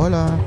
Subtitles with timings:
[0.00, 0.38] hola.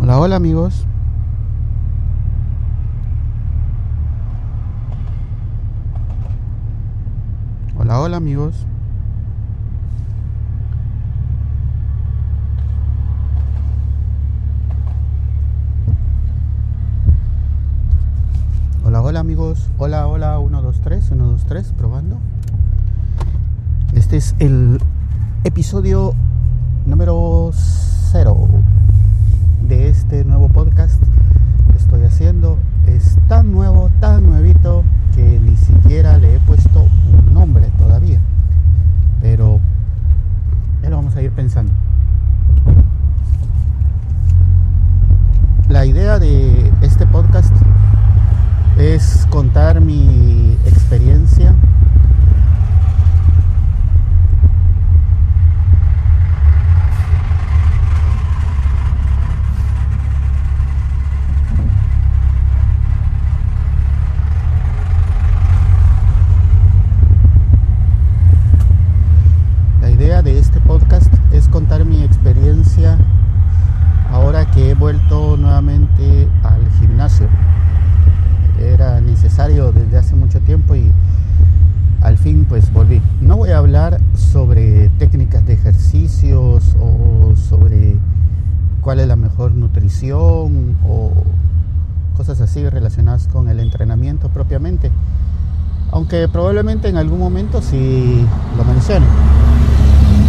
[0.00, 0.86] Hola, hola amigos.
[7.76, 8.66] Hola, hola amigos.
[19.20, 19.68] Amigos.
[19.76, 22.16] Hola, hola, 1, 2, 3, 1, 2, 3, probando.
[23.94, 24.80] Este es el
[25.44, 26.14] episodio
[26.86, 28.48] número 0
[29.68, 31.02] de este nuevo podcast
[31.70, 32.56] que estoy haciendo.
[32.86, 38.20] Es tan nuevo, tan nuevito, que ni siquiera le he puesto un nombre todavía.
[39.20, 39.60] Pero
[40.82, 41.74] ya lo vamos a ir pensando.
[45.68, 47.54] La idea de este podcast
[48.94, 51.54] es contar mi experiencia
[69.80, 72.98] La idea de este podcast es contar mi experiencia
[74.10, 77.28] ahora que he vuelto nuevamente al gimnasio.
[78.60, 80.92] Era necesario desde hace mucho tiempo y
[82.02, 83.00] al fin pues volví.
[83.20, 87.96] No voy a hablar sobre técnicas de ejercicios o sobre
[88.80, 91.12] cuál es la mejor nutrición o
[92.16, 94.90] cosas así relacionadas con el entrenamiento propiamente.
[95.90, 98.26] Aunque probablemente en algún momento sí
[98.56, 99.06] lo mencione.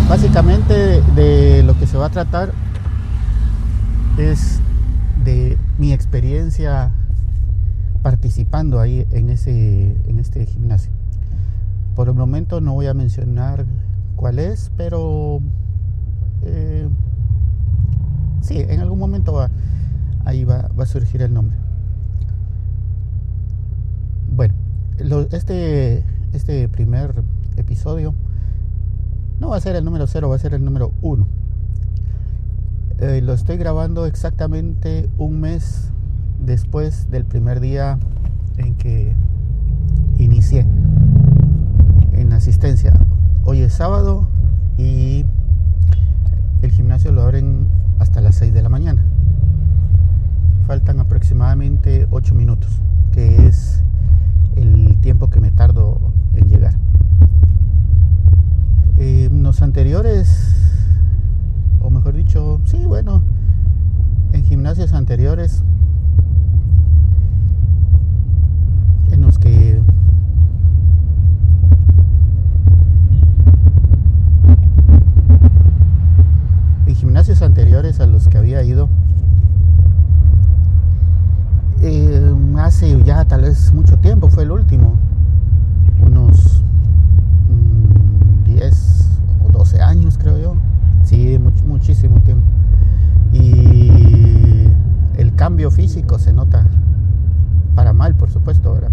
[0.10, 2.54] Básicamente de lo que se va a tratar
[4.18, 4.60] es
[5.24, 6.92] de mi experiencia
[8.02, 10.92] participando ahí en, ese, en este gimnasio.
[11.96, 13.66] Por el momento no voy a mencionar
[14.16, 15.42] cuál es, pero
[16.44, 16.88] eh,
[18.42, 19.50] sí, en algún momento va,
[20.26, 21.58] ahí va, va, a surgir el nombre.
[24.34, 24.54] Bueno,
[25.00, 27.24] lo, este, este primer
[27.58, 28.14] episodio
[29.40, 31.28] no va a ser el número 0, va a ser el número 1.
[33.00, 35.92] Eh, lo estoy grabando exactamente un mes
[36.42, 37.98] después del primer día
[38.58, 39.16] en que
[40.18, 40.66] inicié
[42.14, 42.94] en asistencia.
[43.44, 44.28] Hoy es sábado
[44.78, 45.26] y
[46.62, 47.70] el gimnasio lo abren
[48.00, 49.04] hasta las 6 de la mañana.
[50.68, 52.82] Faltan aproximadamente 8 minutos,
[53.12, 53.84] que es
[54.56, 56.00] el tiempo que me tardo
[56.34, 56.76] en llegar.
[58.98, 60.56] Eh, los anteriores,
[61.82, 63.24] o mejor dicho, sí, bueno,
[64.34, 65.64] en gimnasios anteriores,
[69.12, 69.82] en los que
[77.40, 78.90] anteriores a los que había ido,
[81.82, 84.98] eh, hace ya tal vez mucho tiempo, fue el último,
[86.06, 86.62] unos
[88.46, 89.08] 10
[89.48, 90.56] o 12 años creo yo.
[91.06, 92.46] Sí, much, muchísimo tiempo.
[93.32, 94.68] Y
[95.18, 96.68] el cambio físico se nota
[97.76, 98.92] para mal, por supuesto, ¿verdad?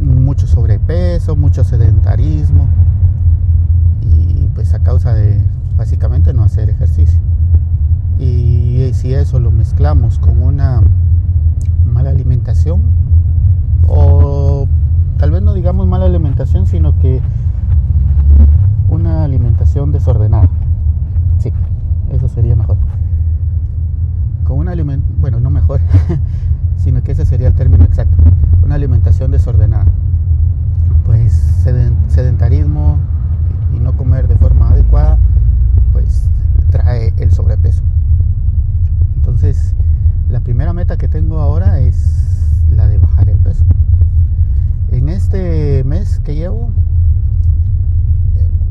[0.00, 2.68] Mucho sobrepeso, mucho sedentarismo.
[4.00, 5.44] Y pues a causa de
[5.76, 7.20] básicamente no hacer ejercicio.
[8.18, 10.80] Y si eso lo mezclamos con una
[11.84, 12.80] mala alimentación
[13.88, 14.66] o
[15.18, 17.20] tal vez no digamos mala alimentación, sino que
[18.88, 20.48] una alimentación desordenada.
[21.38, 21.52] Sí,
[22.10, 22.76] eso sería mejor.
[24.44, 25.80] Con una alimentación, bueno, no mejor,
[26.76, 28.16] sino que ese sería el término exacto.
[28.64, 29.86] Una alimentación desordenada.
[31.04, 31.32] Pues
[32.08, 32.98] sedentarismo
[33.76, 35.18] y no comer de forma adecuada,
[35.92, 36.28] pues
[36.70, 37.82] trae el sobrepeso.
[40.28, 43.64] La primera meta que tengo ahora es la de bajar el peso.
[44.90, 46.72] En este mes que llevo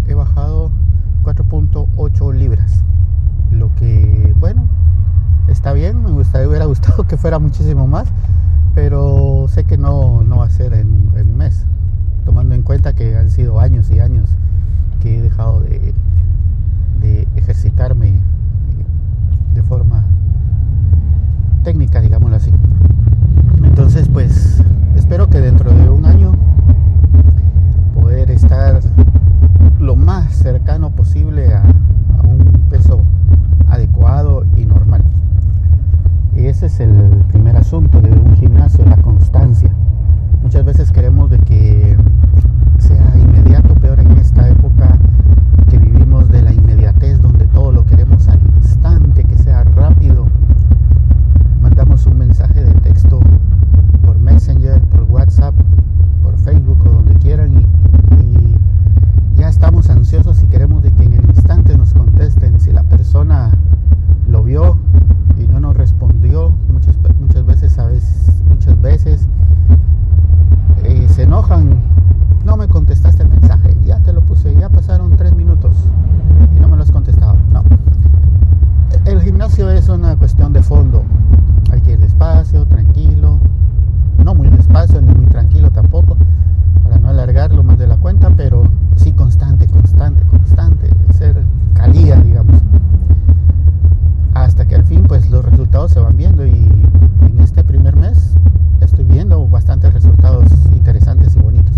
[0.06, 0.72] he bajado
[1.24, 2.84] 4.8 libras.
[3.52, 4.68] Lo que, bueno,
[5.48, 6.04] está bien.
[6.04, 8.10] Me gustaría, hubiera gustado que fuera muchísimo más.
[8.74, 11.66] Pero sé que no, no va a ser en, un mes.
[12.26, 14.30] Tomando en cuenta que han sido años y años
[15.00, 15.94] que he dejado de,
[17.00, 18.20] de ejercitarme
[19.54, 20.04] de forma
[21.66, 22.52] técnica, digámoslo así.
[23.64, 24.62] Entonces, pues
[24.96, 26.34] espero que dentro de un año
[27.96, 28.80] poder estar
[29.80, 31.64] lo más cercano posible a,
[32.20, 33.02] a un peso
[33.68, 35.04] adecuado y normal.
[36.36, 36.94] Y ese es el
[37.30, 39.72] primer asunto de un gimnasio, la constancia.
[40.44, 41.75] Muchas veces queremos de que
[59.66, 63.50] estamos ansiosos y queremos de que en el instante nos contesten si la persona
[64.30, 64.78] lo vio
[65.40, 68.32] y no nos respondió muchas, muchas veces, ¿sabes?
[68.48, 69.28] Muchas veces
[70.84, 71.82] eh, se enojan,
[72.46, 75.76] no me contestaste el mensaje, ya te lo puse, ya pasaron tres minutos
[76.56, 77.36] y no me lo has contestado.
[77.52, 77.64] No.
[79.06, 81.04] El gimnasio es una cuestión de fondo.
[81.72, 83.40] Hay que ir despacio, tranquilo,
[84.24, 86.18] no muy despacio ni muy tranquilo tampoco,
[86.84, 91.44] para no alargarlo más de la cuenta, pero sí constante, constante, constante, ser
[91.74, 92.62] calía, digamos
[94.36, 96.52] hasta que al fin pues los resultados se van viendo y
[97.22, 98.36] en este primer mes
[98.82, 101.76] estoy viendo bastantes resultados interesantes y bonitos.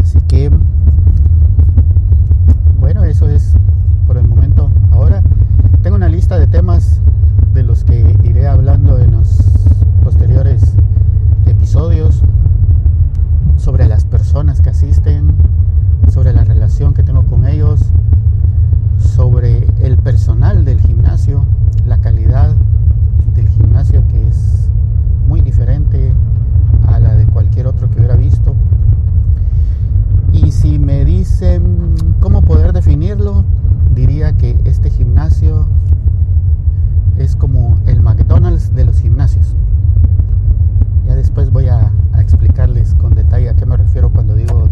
[0.00, 0.50] Así que
[2.78, 3.54] bueno, eso es
[4.06, 4.70] por el momento.
[4.92, 5.22] Ahora
[5.82, 7.00] tengo una lista de temas
[7.52, 9.42] de los que iré hablando en los
[10.04, 10.74] posteriores
[11.46, 12.22] episodios
[13.56, 15.34] sobre las personas que asisten,
[16.12, 17.92] sobre la relación que tengo con ellos,
[19.00, 21.44] sobre el personal del gimnasio,
[21.86, 22.54] la calidad
[23.34, 24.68] del gimnasio que es
[25.26, 26.12] muy diferente
[26.86, 28.54] a la de cualquier otro que hubiera visto.
[30.32, 33.44] Y si me dicen cómo poder definirlo,
[33.94, 35.66] diría que este gimnasio
[37.18, 39.54] es como el McDonald's de los gimnasios.
[41.06, 44.68] Ya después voy a, a explicarles con detalle a qué me refiero cuando digo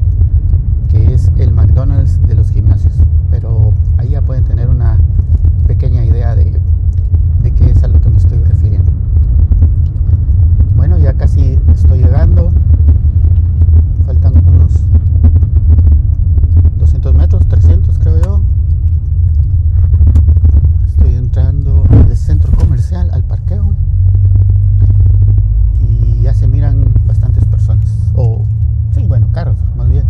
[0.89, 2.95] que es el McDonald's de los gimnasios.
[3.31, 4.97] Pero ahí ya pueden tener una
[5.67, 6.59] pequeña idea de,
[7.43, 8.91] de qué es a lo que me estoy refiriendo.
[10.77, 12.51] Bueno, ya casi estoy llegando.
[14.07, 14.83] Faltan unos
[16.79, 18.41] 200 metros, 300 creo yo.
[20.87, 23.75] Estoy entrando al centro comercial, al parqueo.
[25.81, 28.11] Y ya se miran bastantes personas.
[28.15, 28.45] O,
[28.93, 30.05] sí, bueno, carros, más bien.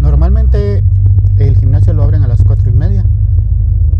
[0.00, 0.82] Normalmente
[1.38, 3.04] el gimnasio lo abren a las 4 y media.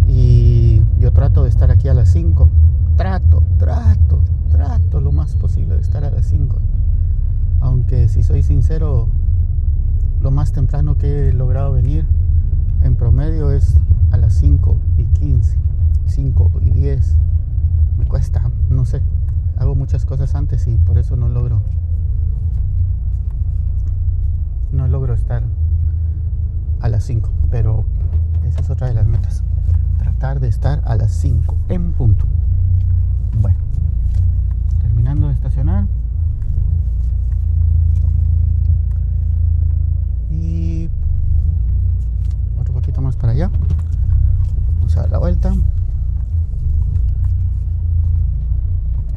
[0.08, 2.48] Y yo trato de estar aquí a las 5.
[2.96, 4.20] Trato, trato,
[4.50, 6.56] trato lo más posible de estar a las 5.
[7.60, 9.06] Aunque si soy sincero,
[10.18, 12.06] lo más temprano que he logrado venir
[12.82, 13.76] en promedio es
[14.12, 15.58] a las 5 y 15,
[16.06, 17.16] 5 y 10.
[17.98, 19.02] Me cuesta, no sé.
[19.58, 21.60] Hago muchas cosas antes y por eso no logro.
[24.72, 25.42] No logro estar
[26.80, 27.84] a las 5, pero
[28.46, 29.42] esa es otra de las metas.
[29.98, 32.24] Tratar de estar a las 5 en punto.
[35.30, 35.86] De estacionar.
[40.28, 40.88] Y
[42.58, 43.48] otro poquito más para allá.
[44.74, 45.52] Vamos a dar la vuelta.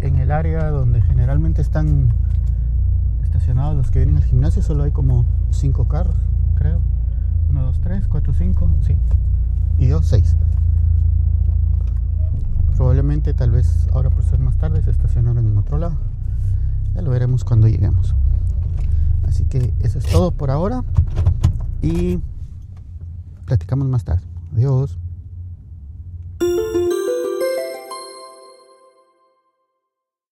[0.01, 2.13] En el área donde generalmente están
[3.23, 6.15] estacionados los que vienen al gimnasio, solo hay como 5 carros,
[6.53, 6.79] creo.
[7.49, 8.97] 1, 2, 3, 4, 5, sí.
[9.79, 10.38] Y yo 6.
[12.83, 15.95] Probablemente, tal vez ahora por ser más tarde, se estacionaron en otro lado.
[16.93, 18.13] Ya lo veremos cuando lleguemos.
[19.25, 20.83] Así que eso es todo por ahora.
[21.81, 22.19] Y
[23.45, 24.23] platicamos más tarde.
[24.53, 24.97] Adiós.